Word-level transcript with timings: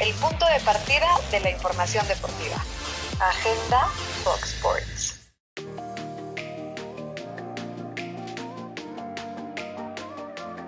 el 0.00 0.12
punto 0.14 0.44
de 0.46 0.60
partida 0.60 1.06
de 1.30 1.40
la 1.40 1.50
información 1.50 2.06
deportiva. 2.06 2.56
Agenda 3.18 3.86
Fox 4.22 4.52
Sports. 4.54 5.12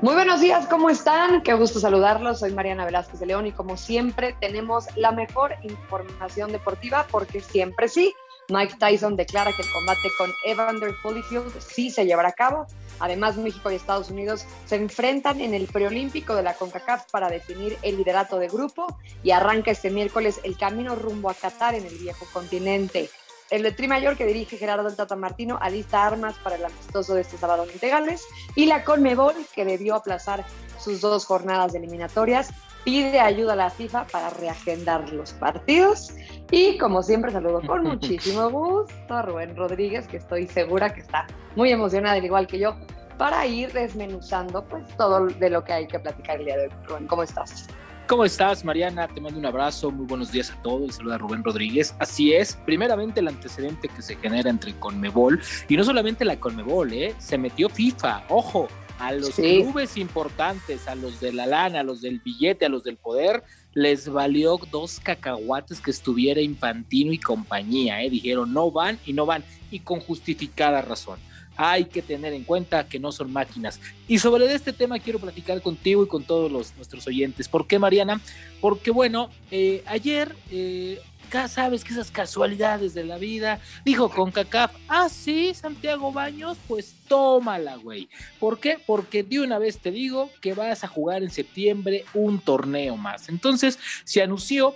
Muy 0.00 0.14
buenos 0.14 0.40
días, 0.40 0.66
¿cómo 0.68 0.88
están? 0.88 1.42
Qué 1.42 1.52
gusto 1.54 1.80
saludarlos. 1.80 2.38
Soy 2.38 2.52
Mariana 2.52 2.84
Velázquez 2.84 3.20
de 3.20 3.26
León 3.26 3.46
y 3.46 3.52
como 3.52 3.76
siempre 3.76 4.34
tenemos 4.40 4.86
la 4.96 5.10
mejor 5.10 5.56
información 5.62 6.52
deportiva 6.52 7.06
porque 7.10 7.40
siempre 7.40 7.88
sí. 7.88 8.14
Mike 8.50 8.76
Tyson 8.78 9.14
declara 9.14 9.52
que 9.52 9.60
el 9.60 9.70
combate 9.70 10.08
con 10.16 10.32
Evander 10.44 10.94
Holyfield 11.02 11.52
sí 11.60 11.90
se 11.90 12.06
llevará 12.06 12.30
a 12.30 12.32
cabo. 12.32 12.66
Además, 12.98 13.36
México 13.36 13.70
y 13.70 13.74
Estados 13.74 14.10
Unidos 14.10 14.46
se 14.64 14.76
enfrentan 14.76 15.42
en 15.42 15.52
el 15.52 15.66
preolímpico 15.66 16.34
de 16.34 16.42
la 16.42 16.54
CONCACAF 16.54 17.10
para 17.10 17.28
definir 17.28 17.76
el 17.82 17.98
liderato 17.98 18.38
de 18.38 18.48
grupo 18.48 18.86
y 19.22 19.32
arranca 19.32 19.70
este 19.70 19.90
miércoles 19.90 20.40
el 20.44 20.56
camino 20.56 20.94
rumbo 20.96 21.28
a 21.28 21.34
Qatar 21.34 21.74
en 21.74 21.84
el 21.84 21.94
viejo 21.98 22.26
continente. 22.32 23.10
El 23.50 23.62
de 23.62 23.72
Tri 23.72 23.86
Mayor 23.86 24.16
que 24.16 24.26
dirige 24.26 24.56
Gerardo 24.56 24.88
el 24.88 24.96
Tata 24.96 25.16
Martino 25.16 25.58
alista 25.60 26.06
armas 26.06 26.36
para 26.42 26.56
el 26.56 26.64
amistoso 26.64 27.14
de 27.14 27.22
este 27.22 27.36
sábado 27.36 27.64
en 27.64 27.70
Integrales 27.70 28.22
y 28.54 28.66
la 28.66 28.82
Conmebol 28.82 29.34
que 29.54 29.64
debió 29.64 29.94
aplazar 29.94 30.44
sus 30.78 31.00
dos 31.00 31.24
jornadas 31.24 31.74
eliminatorias 31.74 32.50
pide 32.84 33.20
ayuda 33.20 33.54
a 33.54 33.56
la 33.56 33.70
FIFA 33.70 34.06
para 34.06 34.30
reagendar 34.30 35.10
los 35.12 35.32
partidos 35.32 36.12
y 36.50 36.78
como 36.78 37.02
siempre 37.02 37.30
saludo 37.30 37.60
con 37.66 37.82
muchísimo 37.84 38.50
gusto 38.50 39.14
a 39.14 39.22
Rubén 39.22 39.56
Rodríguez 39.56 40.06
que 40.06 40.16
estoy 40.16 40.46
segura 40.46 40.92
que 40.92 41.00
está 41.00 41.26
muy 41.56 41.70
emocionada 41.70 42.16
al 42.16 42.24
igual 42.24 42.46
que 42.46 42.58
yo 42.58 42.76
para 43.18 43.46
ir 43.46 43.72
desmenuzando 43.72 44.64
pues 44.64 44.84
todo 44.96 45.26
de 45.26 45.50
lo 45.50 45.64
que 45.64 45.72
hay 45.72 45.86
que 45.88 45.98
platicar 45.98 46.38
el 46.38 46.46
día 46.46 46.56
de 46.56 46.62
hoy. 46.64 46.72
Rubén, 46.86 47.06
¿cómo 47.08 47.24
estás? 47.24 47.66
¿Cómo 48.06 48.24
estás, 48.24 48.64
Mariana? 48.64 49.06
Te 49.06 49.20
mando 49.20 49.38
un 49.38 49.44
abrazo, 49.44 49.90
muy 49.90 50.06
buenos 50.06 50.32
días 50.32 50.50
a 50.50 50.62
todos. 50.62 50.94
Saluda 50.94 51.18
Rubén 51.18 51.44
Rodríguez. 51.44 51.94
Así 51.98 52.32
es, 52.32 52.54
primeramente 52.64 53.20
el 53.20 53.28
antecedente 53.28 53.88
que 53.88 54.00
se 54.00 54.16
genera 54.16 54.48
entre 54.48 54.72
Conmebol 54.78 55.38
y 55.68 55.76
no 55.76 55.84
solamente 55.84 56.24
la 56.24 56.40
Conmebol, 56.40 56.90
¿eh? 56.94 57.14
se 57.18 57.36
metió 57.36 57.68
FIFA, 57.68 58.24
ojo, 58.30 58.68
a 58.98 59.12
los 59.12 59.30
clubes 59.30 59.96
importantes, 59.96 60.88
a 60.88 60.94
los 60.94 61.20
de 61.20 61.32
la 61.32 61.46
lana, 61.46 61.80
a 61.80 61.82
los 61.82 62.00
del 62.00 62.20
billete, 62.20 62.66
a 62.66 62.68
los 62.68 62.84
del 62.84 62.96
poder, 62.96 63.42
les 63.74 64.08
valió 64.08 64.58
dos 64.70 65.00
cacahuates 65.00 65.80
que 65.80 65.90
estuviera 65.90 66.40
Infantino 66.40 67.12
y 67.12 67.18
compañía, 67.18 68.02
¿eh? 68.02 68.10
dijeron 68.10 68.52
no 68.52 68.70
van 68.70 68.98
y 69.06 69.12
no 69.12 69.26
van, 69.26 69.44
y 69.70 69.80
con 69.80 70.00
justificada 70.00 70.82
razón 70.82 71.18
hay 71.60 71.86
que 71.86 72.02
tener 72.02 72.32
en 72.34 72.44
cuenta 72.44 72.88
que 72.88 73.00
no 73.00 73.10
son 73.10 73.32
máquinas. 73.32 73.80
Y 74.06 74.20
sobre 74.20 74.50
este 74.54 74.72
tema 74.72 75.00
quiero 75.00 75.18
platicar 75.18 75.60
contigo 75.60 76.04
y 76.04 76.06
con 76.06 76.22
todos 76.22 76.50
los, 76.52 76.74
nuestros 76.76 77.04
oyentes. 77.08 77.48
¿Por 77.48 77.66
qué, 77.66 77.80
Mariana? 77.80 78.20
Porque, 78.60 78.92
bueno, 78.92 79.28
eh, 79.50 79.82
ayer, 79.86 80.36
eh, 80.52 81.00
sabes 81.48 81.84
que 81.84 81.92
esas 81.92 82.10
casualidades 82.10 82.94
de 82.94 83.04
la 83.04 83.18
vida, 83.18 83.60
dijo 83.84 84.08
con 84.08 84.30
CACAF, 84.30 84.74
ah, 84.88 85.08
sí, 85.08 85.52
Santiago 85.54 86.12
Baños, 86.12 86.56
pues 86.66 86.94
tómala, 87.06 87.76
güey. 87.76 88.08
¿Por 88.38 88.58
qué? 88.58 88.78
Porque 88.84 89.22
de 89.22 89.40
una 89.40 89.58
vez 89.58 89.78
te 89.78 89.90
digo 89.90 90.30
que 90.40 90.54
vas 90.54 90.84
a 90.84 90.88
jugar 90.88 91.22
en 91.22 91.30
septiembre 91.30 92.04
un 92.14 92.40
torneo 92.40 92.96
más. 92.96 93.28
Entonces, 93.28 93.78
se 94.04 94.22
anunció 94.22 94.74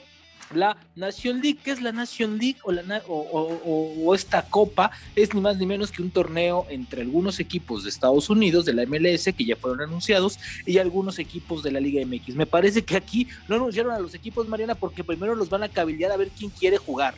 la 0.57 0.77
Nation 0.97 1.41
League. 1.41 1.59
¿Qué 1.63 1.71
es 1.71 1.81
la 1.81 1.93
Nation 1.93 2.39
League 2.39 2.59
o, 2.65 2.73
la, 2.73 3.03
o, 3.09 4.15
esta 4.15 4.43
copa? 4.43 4.91
Es 5.17 5.35
ni 5.35 5.41
más 5.41 5.57
ni 5.57 5.67
menos 5.67 5.91
que 5.91 6.03
un 6.03 6.11
torneo 6.11 6.67
entre 6.71 7.03
algunos 7.03 7.41
equipos 7.41 7.85
de 7.85 7.91
Estados 7.91 8.31
Unidos, 8.31 8.65
de 8.65 8.75
la 8.75 8.87
MLS, 8.87 9.25
que 9.37 9.45
ya 9.45 9.57
fueron 9.57 9.83
anunciados, 9.83 10.39
y 10.67 10.79
algunos 10.79 11.19
equipos 11.19 11.63
de 11.63 11.73
la 11.73 11.81
Liga 11.81 12.05
MX. 12.05 12.35
Me 12.35 12.47
parece 12.47 12.85
que 12.85 12.97
aquí 12.97 13.29
no 13.49 13.57
anunciaron 13.57 13.93
a 13.93 13.99
los 13.99 14.15
equipos, 14.15 14.49
Mariana, 14.49 14.75
porque 14.75 15.05
primero 15.05 15.35
los 15.35 15.49
van 15.49 15.63
a 15.63 15.69
cabildear 15.69 16.13
a 16.13 16.17
ver 16.17 16.31
quién 16.37 16.51
quiere 16.51 16.79
jugar. 16.79 17.15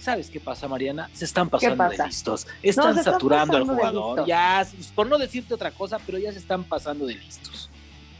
¿Sabes 0.00 0.30
qué 0.30 0.40
pasa, 0.40 0.68
Mariana? 0.68 1.10
Se 1.12 1.24
están 1.24 1.50
pasando 1.50 1.88
de 1.88 1.98
listos. 2.06 2.46
Están 2.62 3.02
saturando 3.02 3.56
al 3.56 3.64
jugador. 3.64 4.26
Ya, 4.26 4.66
por 4.94 5.06
no 5.06 5.18
decirte 5.18 5.54
otra 5.54 5.70
cosa, 5.70 5.98
pero 5.98 6.18
ya 6.18 6.32
se 6.32 6.38
están 6.38 6.64
pasando 6.64 7.06
de 7.06 7.14
listos. 7.14 7.68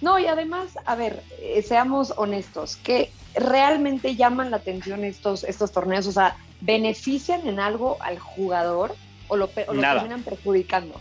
No, 0.00 0.18
y 0.18 0.26
además, 0.26 0.78
a 0.84 0.94
ver, 0.94 1.22
eh, 1.40 1.62
seamos 1.62 2.14
honestos, 2.16 2.76
que 2.76 3.10
realmente 3.34 4.16
llaman 4.16 4.50
la 4.50 4.58
atención 4.58 5.04
estos, 5.04 5.44
estos 5.44 5.72
torneos? 5.72 6.06
O 6.06 6.12
sea, 6.12 6.36
¿benefician 6.60 7.46
en 7.46 7.60
algo 7.60 7.96
al 8.00 8.18
jugador 8.18 8.94
o 9.28 9.36
lo, 9.36 9.46
o 9.66 9.74
lo 9.74 9.80
terminan 9.80 10.22
perjudicando? 10.22 11.00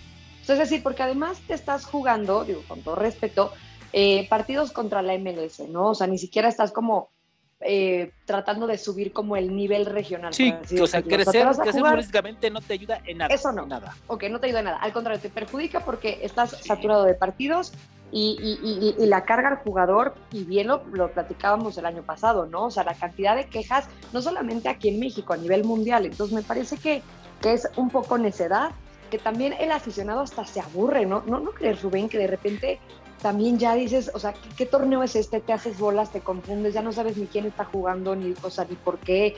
es 0.54 0.60
decir, 0.60 0.82
porque 0.82 1.04
además 1.04 1.40
te 1.46 1.54
estás 1.54 1.84
jugando, 1.84 2.46
digo, 2.46 2.64
con 2.70 2.82
todo 2.82 2.96
respeto, 2.96 3.52
eh, 3.92 4.28
partidos 4.30 4.72
contra 4.72 5.02
la 5.02 5.18
MLS, 5.18 5.68
¿no? 5.68 5.90
O 5.90 5.96
sea, 5.96 6.08
ni 6.08 6.18
siquiera 6.18 6.48
estás 6.48 6.72
como 6.72 7.10
eh, 7.60 8.12
tratando 8.26 8.68
de 8.68 8.78
subir 8.78 9.12
como 9.12 9.36
el 9.36 9.56
nivel 9.56 9.86
regional. 9.86 10.34
Sí, 10.34 10.54
o 10.80 10.88
sea, 10.88 11.02
crecer, 11.02 11.48
crecer 11.48 12.52
no 12.52 12.62
te 12.62 12.74
ayuda 12.74 13.02
en 13.06 13.18
nada. 13.18 13.34
Eso 13.34 13.52
no. 13.52 13.66
nada. 13.66 13.96
Ok, 14.08 14.24
no 14.30 14.40
te 14.40 14.48
ayuda 14.48 14.60
en 14.60 14.66
nada. 14.66 14.78
Al 14.78 14.94
contrario, 14.94 15.20
te 15.22 15.30
perjudica 15.30 15.84
porque 15.84 16.20
estás 16.22 16.52
saturado 16.64 17.04
de 17.04 17.14
partidos 17.14 17.74
y, 18.12 18.96
la 19.00 19.26
carga 19.26 19.50
al 19.50 19.58
jugador, 19.58 20.16
y 20.32 20.44
bien 20.44 20.68
lo, 20.68 20.84
platicábamos 21.12 21.78
el 21.78 21.86
año 21.86 22.04
pasado, 22.04 22.46
¿no? 22.46 22.66
O 22.66 22.72
sea, 22.72 22.84
la 22.84 22.94
cantidad 22.94 23.36
de 23.36 23.48
quejas, 23.48 23.88
no 24.14 24.22
solamente 24.22 24.70
aquí 24.70 24.90
en 24.90 25.00
México, 25.00 25.34
a 25.34 25.38
nivel 25.38 25.64
mundial. 25.64 26.06
Entonces, 26.06 26.36
me 26.36 26.44
parece 26.44 26.78
que, 26.78 27.02
que 27.42 27.54
es 27.54 27.68
un 27.76 27.90
poco 27.90 28.18
necedad, 28.18 28.72
que 29.12 29.18
también 29.18 29.54
el 29.60 29.72
aficionado 29.72 30.22
hasta 30.22 30.46
se 30.46 30.60
aburre, 30.60 31.06
¿no? 31.06 31.24
¿No, 31.28 31.40
no 31.40 31.52
crees, 31.52 31.82
Rubén, 31.82 32.10
que 32.10 32.18
de 32.18 32.28
repente 32.28 32.80
también 33.22 33.58
ya 33.58 33.74
dices, 33.76 34.12
o 34.14 34.20
sea, 34.20 34.34
¿qué, 34.58 34.66
torneo 34.66 35.04
es 35.04 35.16
este? 35.16 35.40
Te 35.40 35.54
haces 35.54 35.80
bolas, 35.80 36.12
te 36.12 36.20
confundes, 36.20 36.74
ya 36.74 36.82
no 36.82 36.92
sabes 36.92 37.18
ni 37.18 37.26
quién 37.26 37.46
está 37.46 37.66
jugando, 37.66 38.16
ni, 38.16 38.34
o 38.42 38.50
sea, 38.50 38.66
ni 38.70 38.76
por 38.76 39.00
qué. 39.00 39.36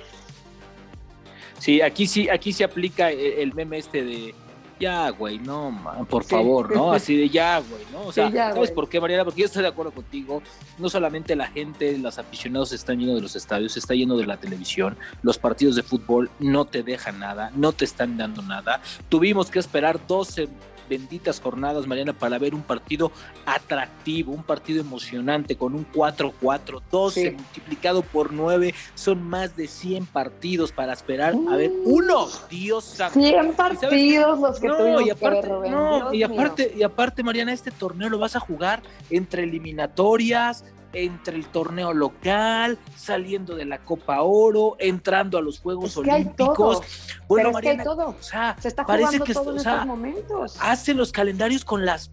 Sí, 1.60 1.82
aquí 1.82 2.08
sí, 2.08 2.30
aquí 2.30 2.54
se 2.54 2.64
aplica 2.64 3.12
el 3.12 3.54
meme 3.54 3.78
este 3.78 4.04
de 4.04 4.34
ya, 4.80 5.10
güey, 5.10 5.38
no, 5.40 5.72
man, 5.72 6.06
por 6.06 6.24
favor, 6.24 6.74
¿no? 6.74 6.92
Así 6.94 7.16
de 7.16 7.30
ya, 7.30 7.60
güey, 7.60 7.84
¿no? 7.92 8.08
O 8.08 8.12
sea, 8.12 8.32
¿sabes 8.32 8.72
por 8.72 8.88
qué, 8.88 9.00
Mariana? 9.00 9.26
Porque 9.26 9.42
yo 9.42 9.46
estoy 9.48 9.62
de 9.62 9.68
acuerdo 9.68 9.92
contigo. 9.92 10.42
No 10.78 10.90
solamente 10.90 11.36
la 11.36 11.48
gente, 11.48 11.98
los 11.98 12.18
aficionados 12.18 12.72
están 12.72 13.00
yendo 13.00 13.16
de 13.16 13.22
los 13.22 13.36
estadios, 13.36 13.76
está 13.78 13.94
yendo 13.94 14.18
de 14.18 14.26
la 14.26 14.38
televisión. 14.38 14.98
Los 15.22 15.38
partidos 15.38 15.76
de 15.76 15.84
fútbol 15.84 16.30
no 16.40 16.66
te 16.66 16.84
dejan 16.84 17.20
nada, 17.20 17.52
no 17.56 17.74
te 17.74 17.86
están 17.86 18.18
dando 18.18 18.42
nada. 18.42 18.82
Tuvimos 19.10 19.52
que 19.52 19.60
esperar 19.60 20.00
12 20.08 20.48
benditas 20.90 21.40
jornadas, 21.40 21.88
Mariana, 21.88 22.14
para 22.14 22.38
ver 22.38 22.54
un 22.54 22.64
partido 22.64 23.12
atractivo, 23.46 24.34
un 24.34 24.44
partido 24.44 24.82
emocionante 24.82 25.56
con 25.56 25.76
un 25.76 25.86
4-4, 25.92 26.82
12 26.92 27.32
multiplicado 27.32 28.02
por 28.02 28.34
9, 28.34 28.74
son 28.96 29.24
más 29.24 29.56
de 29.56 29.68
100 29.68 30.08
partidos 30.08 30.72
para 30.72 30.94
esperar 30.94 31.36
a 31.50 31.56
ver 31.56 31.70
mm. 31.70 31.82
uno, 31.86 32.28
Dios 32.50 32.84
santo. 32.84 33.20
100 33.20 33.54
partidos 33.54 34.40
los 34.40 34.60
que 34.60 34.68
no, 34.68 35.02
y 35.02 35.10
aparte, 35.10 35.48
no, 35.48 36.14
y 36.14 36.24
aparte, 36.24 36.74
y 36.76 36.84
aparte, 36.84 37.24
Mariana, 37.24 37.54
este 37.54 37.72
torneo 37.72 38.10
lo 38.10 38.20
vas 38.20 38.36
a 38.36 38.40
jugar 38.40 38.82
entre 39.10 39.44
eliminatorias, 39.44 40.66
entre 40.94 41.36
el 41.36 41.46
torneo 41.48 41.94
local, 41.94 42.78
saliendo 42.96 43.56
de 43.56 43.66
la 43.66 43.80
Copa 43.80 44.22
Oro, 44.22 44.76
entrando 44.80 45.38
a 45.38 45.42
los 45.42 45.60
Juegos 45.60 45.96
Olímpicos. 45.98 46.82
Bueno, 47.28 47.52
Mariana, 47.52 47.84
todo. 47.84 48.10
O 48.10 48.24
sea, 48.24 48.56
se 48.60 48.70
está 48.70 48.86
parece 48.86 49.20
que 49.20 49.34
todo 49.34 49.52
en 49.52 49.58
estos 49.58 49.86
momentos. 49.86 50.58
Hacen 50.60 50.98
los 50.98 51.12
calendarios 51.12 51.64
con 51.64 51.86
las 51.86 52.10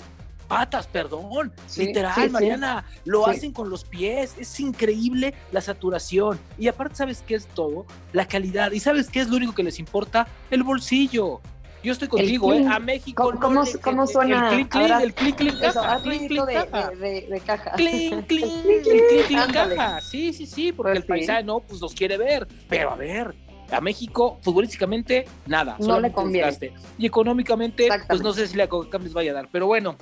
patas, 0.47 0.87
perdón, 0.87 1.53
literal, 1.77 2.31
Mariana, 2.31 2.85
lo 3.05 3.27
hacen 3.27 3.53
con 3.53 3.69
los 3.69 3.85
pies, 3.85 4.35
es 4.39 4.61
increíble 4.61 5.35
la 5.53 5.61
saturación. 5.61 6.39
Y 6.59 6.69
aparte, 6.69 6.97
¿sabes 6.97 7.23
qué 7.27 7.35
es 7.35 7.47
todo? 7.47 7.87
La 8.13 8.27
calidad. 8.27 8.73
¿Y 8.73 8.81
sabes 8.81 9.11
qué 9.11 9.21
es 9.21 9.29
lo 9.29 9.37
único 9.37 9.55
que 9.55 9.63
les 9.63 9.79
importa? 9.79 10.27
El 10.51 10.63
bolsillo. 10.63 11.41
Yo 11.87 11.93
estoy 11.93 12.09
contigo, 12.09 12.53
¿eh? 12.53 12.67
A 12.69 12.81
México. 12.81 13.33
¿Cómo, 13.41 13.63
cómo, 13.81 14.07
suena? 14.09 14.51
El 14.51 14.69
clic, 14.69 14.69
clic, 14.73 15.01
el 15.01 15.15
clic, 15.15 15.37
clic, 15.37 15.61
caja. 15.61 16.01
Clic, 16.03 16.27
clic, 16.27 16.45
caja. 16.45 16.91
De, 16.91 17.27
de, 17.31 17.41
caja. 17.47 17.71
Clic, 17.75 18.11
clic, 18.27 18.45
el 18.45 18.83
clic, 18.83 19.27
clic, 19.29 19.53
caja. 19.53 20.01
Sí, 20.01 20.33
sí, 20.33 20.47
sí, 20.47 20.73
porque 20.73 20.95
pues 20.95 21.03
el 21.03 21.07
paisano 21.07 21.61
pues 21.61 21.81
los 21.81 21.95
quiere 21.95 22.19
ver. 22.19 22.49
Pero 22.69 22.91
a 22.91 22.97
ver, 22.97 23.37
a 23.71 23.81
México, 23.81 24.41
futbolísticamente, 24.43 25.27
nada. 25.47 25.77
No 25.79 26.01
le 26.01 26.11
conviene. 26.11 26.73
Y 26.99 27.07
económicamente, 27.07 27.89
pues 28.09 28.21
no 28.21 28.33
sé 28.33 28.49
si 28.49 28.57
la 28.57 28.67
Coca 28.67 28.99
les 28.99 29.13
vaya 29.13 29.31
a 29.31 29.35
dar. 29.35 29.49
Pero 29.53 29.69
bueno, 29.69 29.97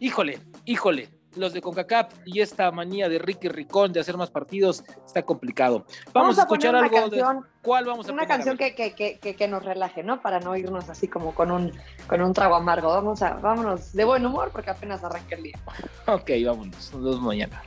híjole, 0.00 0.40
híjole 0.64 1.21
los 1.36 1.52
de 1.52 1.60
CONCACAF 1.60 2.12
y 2.24 2.40
esta 2.40 2.70
manía 2.70 3.08
de 3.08 3.18
Ricky 3.18 3.48
Ricón 3.48 3.92
de 3.92 4.00
hacer 4.00 4.16
más 4.16 4.30
partidos 4.30 4.84
está 5.04 5.22
complicado. 5.22 5.84
Vamos, 6.12 6.38
a 6.38 6.42
escuchar 6.42 6.74
algo 6.74 6.94
canción, 6.94 7.46
¿Cuál 7.62 7.84
vamos 7.86 8.08
a 8.08 8.12
Una 8.12 8.26
canción 8.26 8.56
que, 8.56 8.74
que, 8.74 8.94
que, 8.94 9.18
que, 9.18 9.48
nos 9.48 9.64
relaje, 9.64 10.02
¿no? 10.02 10.20
Para 10.20 10.40
no 10.40 10.56
irnos 10.56 10.88
así 10.88 11.08
como 11.08 11.34
con 11.34 11.50
un, 11.50 11.72
con 12.06 12.22
un 12.22 12.32
trago 12.32 12.54
amargo. 12.56 12.88
Vamos 12.88 13.22
a, 13.22 13.34
vámonos 13.34 13.92
de 13.92 14.04
buen 14.04 14.24
humor 14.26 14.50
porque 14.52 14.70
apenas 14.70 15.02
arranca 15.04 15.36
el 15.36 15.42
día. 15.44 15.58
Ok, 16.06 16.30
vámonos. 16.44 16.92
Nos 16.92 17.04
vemos 17.04 17.20
mañana. 17.20 17.62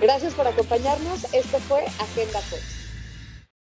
Gracias 0.00 0.34
por 0.34 0.46
acompañarnos. 0.46 1.32
Esto 1.32 1.58
fue 1.60 1.82
Agenda 1.98 2.40
Fox. 2.40 2.73